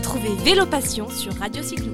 [0.00, 1.92] Retrouvez Vélo Passion sur Radio Cyclo.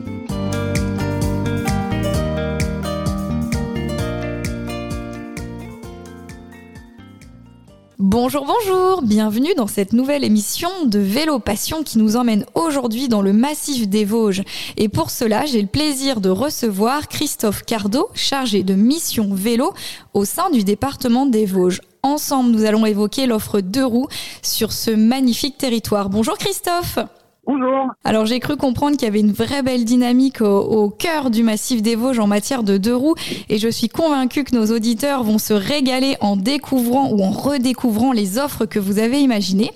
[7.98, 13.22] Bonjour, bonjour, bienvenue dans cette nouvelle émission de Vélo Passion qui nous emmène aujourd'hui dans
[13.22, 14.44] le massif des Vosges.
[14.76, 19.74] Et pour cela, j'ai le plaisir de recevoir Christophe Cardot, chargé de mission vélo
[20.14, 21.80] au sein du département des Vosges.
[22.04, 24.06] Ensemble, nous allons évoquer l'offre deux roues
[24.42, 26.08] sur ce magnifique territoire.
[26.08, 27.00] Bonjour Christophe.
[27.46, 27.86] Bonjour.
[28.02, 31.80] Alors j'ai cru comprendre qu'il y avait une vraie belle dynamique au, cœur du massif
[31.80, 33.14] des Vosges en matière de deux roues
[33.48, 38.10] et je suis convaincue que nos auditeurs vont se régaler en découvrant ou en redécouvrant
[38.10, 39.70] les offres que vous avez imaginées.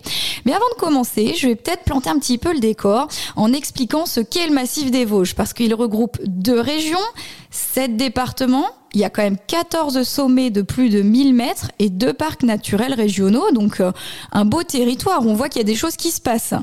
[0.44, 3.06] Mais avant de commencer, je vais peut-être planter un petit peu le décor
[3.36, 6.98] en expliquant ce qu'est le massif des Vosges parce qu'il regroupe deux régions,
[7.50, 11.88] sept départements, il y a quand même 14 sommets de plus de 1000 mètres et
[11.88, 13.92] deux parcs naturels régionaux, donc euh,
[14.32, 15.24] un beau territoire.
[15.24, 16.54] On voit qu'il y a des choses qui se passent.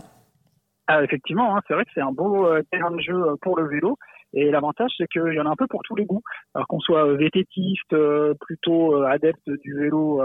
[0.90, 3.58] Ah, effectivement, hein, c'est vrai que c'est un beau euh, terrain de jeu euh, pour
[3.58, 3.98] le vélo.
[4.34, 6.22] Et l'avantage, c'est qu'il y en a un peu pour tous les goûts.
[6.54, 7.96] Alors qu'on soit euh, vététiste,
[8.40, 10.22] plutôt adepte du vélo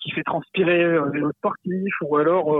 [0.00, 2.56] qui fait transpirer, vélo sportif, ou alors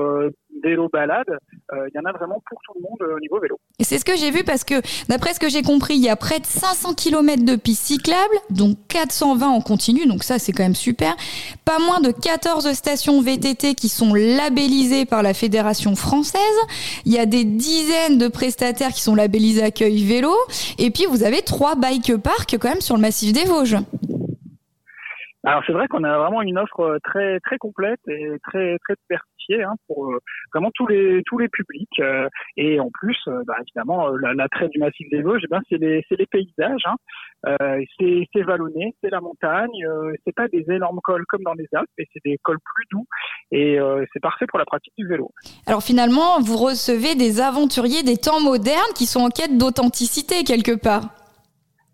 [0.62, 1.38] vélo balade,
[1.72, 3.58] il y en a vraiment pour tout le monde au niveau vélo.
[3.80, 4.74] C'est ce que j'ai vu parce que,
[5.08, 8.36] d'après ce que j'ai compris, il y a près de 500 km de pistes cyclables,
[8.50, 11.14] donc 420 en continu, donc ça c'est quand même super.
[11.64, 16.40] Pas moins de 14 stations VTT qui sont labellisées par la Fédération française.
[17.04, 20.34] Il y a des dizaines de prestataires qui sont labellisés accueil vélo.
[20.78, 23.77] Et puis vous avez trois bike parks quand même sur le massif des Vosges.
[25.47, 29.62] Alors c'est vrai qu'on a vraiment une offre très très complète et très très diversifiée
[29.62, 30.19] hein, pour euh,
[30.52, 34.80] vraiment tous les tous les publics euh, et en plus euh, bah, évidemment l'attrait du
[34.80, 36.97] massif des Vosges eh ben c'est les c'est les paysages hein.
[37.97, 39.70] c'est c'est vallonné c'est la montagne
[40.27, 43.06] c'est pas des énormes cols comme dans les Alpes mais c'est des cols plus doux
[43.52, 43.78] et
[44.12, 45.30] c'est parfait pour la pratique du vélo.
[45.67, 50.74] Alors finalement vous recevez des aventuriers des temps modernes qui sont en quête d'authenticité quelque
[50.74, 51.26] part.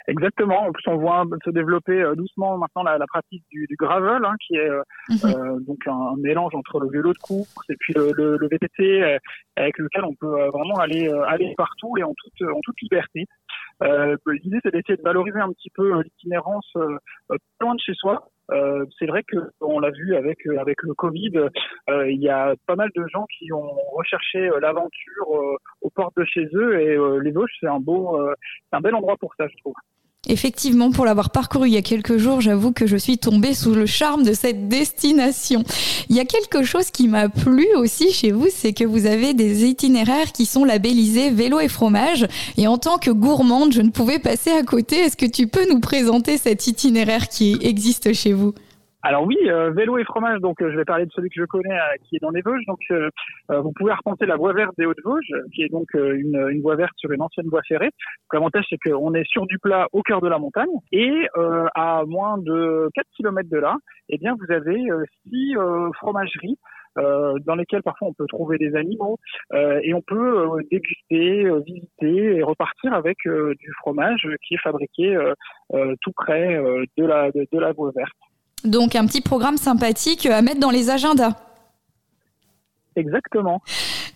[0.08, 0.66] Exactement.
[0.66, 4.24] En plus, on voit se développer euh, doucement maintenant la, la pratique du, du gravel,
[4.24, 5.18] hein, qui est euh, mhm.
[5.24, 9.02] euh donc un, mélange entre le vélo de course et puis le, le, le VTT,
[9.02, 9.18] euh,
[9.56, 13.26] avec lequel on peut vraiment aller aller partout et en toute en toute liberté.
[14.26, 16.72] L'idée, c'est d'essayer de valoriser un petit peu l'itinérance
[17.60, 18.28] loin de chez soi.
[18.50, 21.48] Euh, c'est vrai que on l'a vu avec avec le Covid,
[21.90, 26.24] euh, il y a pas mal de gens qui ont recherché l'aventure aux portes de
[26.24, 28.18] chez eux et les Vosges c'est un beau,
[28.68, 29.74] c'est un bel endroit pour ça, je trouve.
[30.28, 33.74] Effectivement, pour l'avoir parcouru il y a quelques jours, j'avoue que je suis tombée sous
[33.74, 35.64] le charme de cette destination.
[36.08, 39.34] Il y a quelque chose qui m'a plu aussi chez vous, c'est que vous avez
[39.34, 42.28] des itinéraires qui sont labellisés vélo et fromage.
[42.56, 45.00] Et en tant que gourmande, je ne pouvais passer à côté.
[45.00, 48.54] Est-ce que tu peux nous présenter cet itinéraire qui existe chez vous?
[49.04, 50.40] Alors oui, euh, vélo et fromage.
[50.40, 52.40] Donc euh, je vais parler de celui que je connais, euh, qui est dans les
[52.40, 52.64] Vosges.
[52.66, 52.80] Donc
[53.48, 57.10] vous pouvez arpenter la voie verte des Hauts-de-Vosges, qui est donc une, voie verte sur
[57.10, 57.90] une ancienne voie ferrée.
[58.32, 61.28] L'avantage c'est qu'on est sur du plat au cœur de la montagne et
[61.74, 63.76] à moins de 4 km de là,
[64.08, 64.80] eh bien vous avez
[65.28, 65.54] six
[65.98, 66.58] fromageries.
[66.98, 69.18] Euh, dans lesquelles parfois on peut trouver des animaux
[69.54, 75.18] et on peut déguster, visiter et repartir avec du fromage qui est fabriqué
[76.00, 76.58] tout près
[76.96, 78.12] de la de la voie verte.
[78.64, 81.34] Donc un petit programme sympathique à mettre dans les agendas.
[82.96, 83.62] Exactement.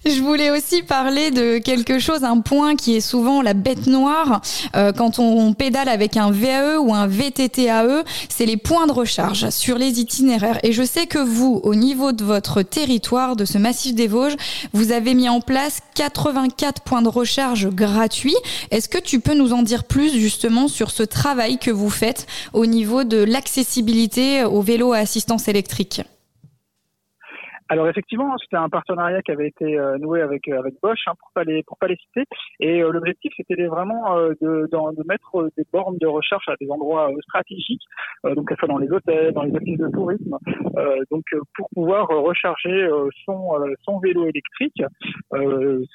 [0.09, 4.41] Je voulais aussi parler de quelque chose, un point qui est souvent la bête noire
[4.77, 9.51] euh, quand on pédale avec un VAE ou un VTTAE, c'est les points de recharge
[9.51, 10.61] sur les itinéraires.
[10.63, 14.37] Et je sais que vous, au niveau de votre territoire, de ce massif des Vosges,
[14.73, 18.37] vous avez mis en place 84 points de recharge gratuits.
[18.71, 22.29] Est-ce que tu peux nous en dire plus justement sur ce travail que vous faites
[22.53, 26.03] au niveau de l'accessibilité aux vélos à assistance électrique?
[27.69, 31.15] Alors effectivement, c'était un partenariat qui avait été euh, noué avec euh, avec Bosch hein,
[31.19, 32.25] pour pas les pour pas les citer.
[32.61, 36.71] Et euh, l'objectif c'était vraiment de, de, de, mettre des bornes de recharge à des
[36.71, 37.83] endroits stratégiques,
[38.25, 40.37] donc à soit dans les hôtels, dans les offices de tourisme,
[41.11, 41.25] donc
[41.57, 42.89] pour pouvoir recharger
[43.25, 43.53] son
[43.83, 44.83] son vélo électrique.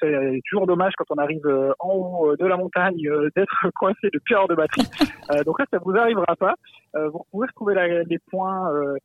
[0.00, 1.46] c'est toujours dommage quand on arrive
[1.80, 3.02] en haut de la montagne
[3.36, 4.88] d'être coincé de pierres de batterie.
[5.44, 6.54] donc là, ça vous arrivera pas.
[6.94, 8.96] vous pouvez retrouver la, les points euh,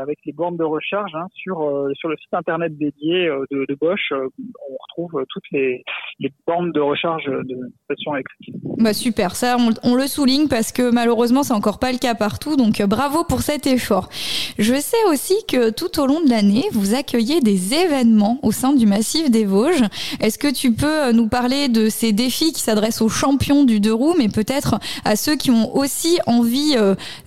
[0.00, 3.64] avec les bornes de recharge hein, sur euh, sur le site internet dédié euh, de,
[3.68, 4.12] de, Bosch.
[4.12, 5.84] on retrouve toutes les,
[6.18, 8.54] les bornes de recharge de station électrique.
[8.78, 12.14] Bah super, ça on, on, le souligne parce que malheureusement c'est encore pas le cas
[12.14, 12.56] partout.
[12.56, 14.08] Donc bravo pour cet effort.
[14.58, 18.72] Je sais aussi que tout au long de l'année vous accueillez des événements au sein
[18.72, 19.84] du massif des Vosges.
[20.20, 23.94] Est-ce que tu peux nous parler de ces défis qui s'adressent aux champions du deux
[23.94, 26.74] roues, mais peut-être à ceux qui ont aussi envie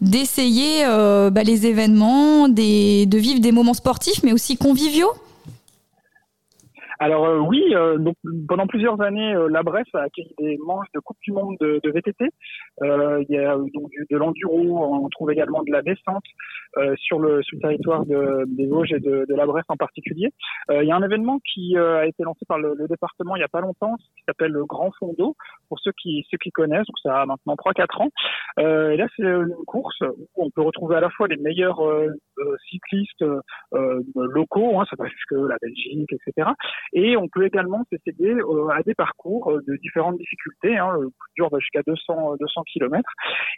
[0.02, 5.12] d'essayer bah, les événements de vivre des moments sportifs, mais aussi conviviaux
[7.00, 8.16] Alors euh, oui, euh, donc,
[8.48, 11.92] pendant plusieurs années, euh, la Bresse a accueilli des manches de Coupe du Monde de,
[11.92, 12.26] VTT.
[12.82, 16.24] il y a donc de l'enduro, on trouve également de la descente
[16.98, 20.30] sur, le, territoire de, des Vosges et de, la Bresse en particulier.
[20.72, 23.46] il y a un événement qui a été lancé par le, le, département il n'y
[23.46, 25.36] a pas longtemps, qui s'appelle le Grand Fondo,
[25.68, 28.10] pour ceux qui, ceux qui connaissent, donc ça a maintenant 3-4 ans.
[28.58, 30.00] et là, c'est une course
[30.36, 31.82] où on peut retrouver à la fois les meilleurs
[32.70, 33.26] cyclistes
[34.16, 36.50] locaux, hein, ça va jusque la Belgique, etc.
[36.94, 40.78] Et on peut également s'essayer euh, à des parcours euh, de différentes difficultés.
[40.78, 43.10] Hein, le plus dur va jusqu'à 200 200 km.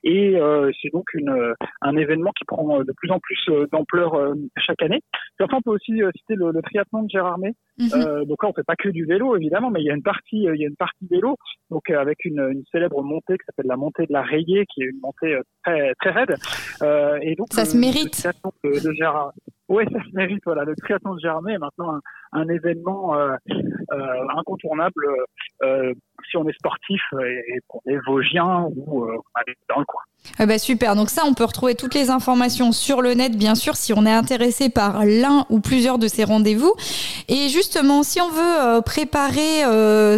[0.04, 3.40] Et euh, c'est donc une, un événement qui prend de plus en plus
[3.72, 5.02] d'ampleur chaque année.
[5.38, 7.54] Puis enfin, on peut aussi citer le, le triathlon de Gérardmer.
[7.80, 8.26] Mhm.
[8.26, 10.44] donc là, on fait pas que du vélo, évidemment, mais il y a une partie,
[10.44, 11.36] il y a une partie vélo.
[11.70, 14.88] Donc avec une, une célèbre montée qui s'appelle la montée de la Rayée, qui est
[14.88, 16.36] une montée très très raide.
[17.22, 18.28] et donc ça se mérite.
[18.64, 19.32] De, de Gérard...
[19.70, 20.42] Oui, ça se mérite.
[20.46, 22.00] Voilà, le triathlon de Gérardmer est maintenant un,
[22.32, 23.36] un événement euh,
[23.92, 25.06] euh, incontournable
[25.64, 25.94] euh,
[26.30, 29.08] si on est sportif et, qu'on est vosgien ou
[29.70, 30.02] dans le coin.
[30.40, 33.56] Eh ben super, donc ça on peut retrouver toutes les informations sur le net bien
[33.56, 36.74] sûr si on est intéressé par l'un ou plusieurs de ces rendez-vous.
[37.30, 39.62] Et justement si on veut préparer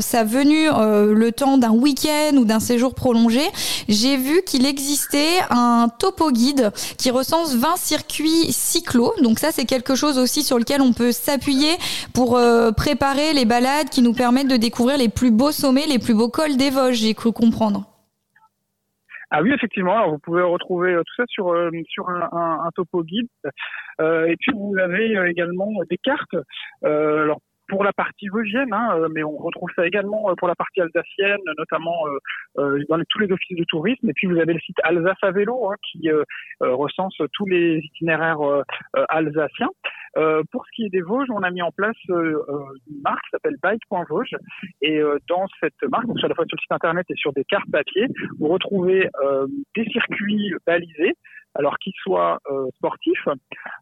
[0.01, 3.41] sa venue le temps d'un week-end ou d'un séjour prolongé,
[3.87, 9.13] j'ai vu qu'il existait un topo guide qui recense 20 circuits cyclo.
[9.21, 11.77] Donc ça c'est quelque chose aussi sur lequel on peut s'appuyer
[12.13, 15.99] pour euh, préparer les balades qui nous permettent de découvrir les plus beaux sommets, les
[15.99, 17.85] plus beaux cols des Vosges, j'ai cru comprendre.
[19.31, 20.09] Ah oui, effectivement.
[20.09, 23.27] Vous pouvez retrouver euh, tout ça sur euh, sur un, topo guide.
[23.99, 26.35] et puis vous avez également des cartes.
[26.83, 30.55] alors pour la partie vosgienne, hein, euh, mais on retrouve ça également euh, pour la
[30.55, 31.95] partie alsacienne, notamment
[32.57, 34.09] euh, dans tous les offices de tourisme.
[34.09, 36.09] Et puis vous avez le site Alsace à vélo hein, qui
[36.59, 38.39] recense tous les itinéraires
[39.07, 39.69] alsaciens.
[40.15, 43.57] Pour ce qui est des Vosges, on a mis en place une marque qui s'appelle
[43.61, 44.35] Bike.Vosges.
[44.81, 47.43] Et dans cette marque, donc à la fois sur le site internet et sur des
[47.45, 48.07] cartes papier,
[48.39, 49.09] vous retrouvez
[49.75, 51.13] des circuits balisés,
[51.55, 52.39] alors qu'ils soient
[52.75, 53.27] sportifs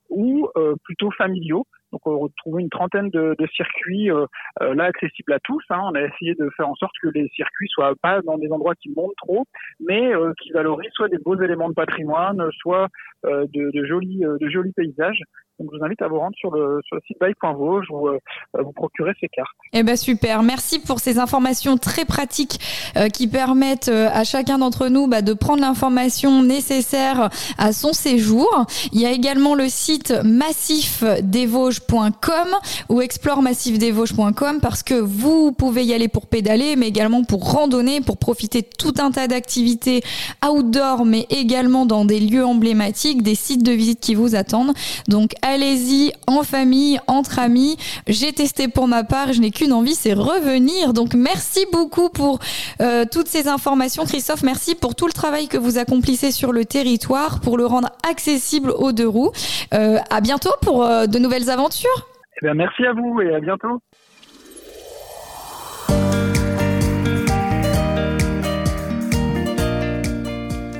[0.09, 0.49] ou
[0.83, 1.65] plutôt familiaux.
[1.91, 4.25] Donc on retrouve une trentaine de, de circuits euh,
[4.61, 5.63] euh, là accessibles à tous.
[5.69, 5.79] Hein.
[5.83, 8.75] On a essayé de faire en sorte que les circuits soient pas dans des endroits
[8.75, 9.45] qui montent trop,
[9.79, 12.87] mais euh, qui valorisent soit des beaux éléments de patrimoine, soit
[13.23, 15.21] de, de, jolis de jolis paysages.
[15.59, 18.19] Donc je vous invite à vous rendre sur le, site bike.vosges où euh,
[18.53, 19.57] vous procurer ces cartes.
[19.73, 22.59] Eh ben super, merci pour ces informations très pratiques
[22.95, 27.91] euh, qui permettent euh, à chacun d'entre nous bah, de prendre l'information nécessaire à son
[27.91, 28.67] séjour.
[28.91, 32.47] Il y a également le site massifdesvosges.com
[32.89, 38.17] ou exploremassifdesvosges.com parce que vous pouvez y aller pour pédaler mais également pour randonner, pour
[38.17, 40.03] profiter de tout un tas d'activités
[40.47, 44.73] outdoor mais également dans des lieux emblématiques, des sites de visite qui vous attendent.
[45.07, 47.77] Donc allez-y en famille, entre amis.
[48.07, 50.93] J'ai testé pour ma part, je n'ai qu'une envie, c'est revenir.
[50.93, 52.39] Donc merci beaucoup pour
[52.81, 54.03] euh, toutes ces informations.
[54.05, 57.89] Christophe, merci pour tout le travail que vous accomplissez sur le territoire pour le rendre
[58.09, 59.31] accessible aux deux roues.
[59.73, 62.07] Euh, à bientôt pour euh, de nouvelles aventures.
[62.41, 63.81] Eh bien, merci à vous et à bientôt.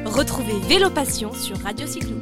[0.06, 2.16] Retrouvez Vélo Passion sur Radio Cyclo.